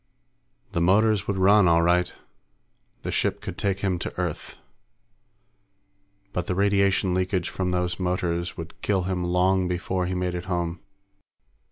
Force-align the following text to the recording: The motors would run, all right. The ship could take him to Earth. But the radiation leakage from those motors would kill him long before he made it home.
The 0.71 0.81
motors 0.81 1.27
would 1.27 1.37
run, 1.37 1.67
all 1.67 1.83
right. 1.83 2.11
The 3.03 3.11
ship 3.11 3.39
could 3.39 3.55
take 3.55 3.81
him 3.81 3.99
to 3.99 4.19
Earth. 4.19 4.57
But 6.33 6.47
the 6.47 6.55
radiation 6.55 7.13
leakage 7.13 7.49
from 7.49 7.69
those 7.69 7.99
motors 7.99 8.57
would 8.57 8.81
kill 8.81 9.03
him 9.03 9.23
long 9.23 9.67
before 9.67 10.07
he 10.07 10.15
made 10.15 10.33
it 10.33 10.45
home. 10.45 10.79